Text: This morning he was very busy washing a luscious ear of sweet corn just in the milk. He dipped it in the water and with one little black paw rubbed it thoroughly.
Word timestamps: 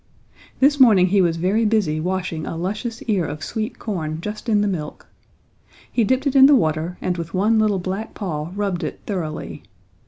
This 0.59 0.79
morning 0.79 1.09
he 1.09 1.21
was 1.21 1.37
very 1.37 1.63
busy 1.63 1.99
washing 1.99 2.47
a 2.47 2.57
luscious 2.57 3.03
ear 3.03 3.23
of 3.23 3.43
sweet 3.43 3.77
corn 3.77 4.19
just 4.19 4.49
in 4.49 4.61
the 4.61 4.67
milk. 4.67 5.05
He 5.91 6.03
dipped 6.03 6.25
it 6.25 6.35
in 6.35 6.47
the 6.47 6.55
water 6.55 6.97
and 7.01 7.17
with 7.19 7.35
one 7.35 7.59
little 7.59 7.77
black 7.77 8.15
paw 8.15 8.51
rubbed 8.55 8.83
it 8.83 9.01
thoroughly. 9.05 9.61